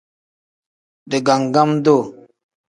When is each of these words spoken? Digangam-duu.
Digangam-duu. 1.09 2.01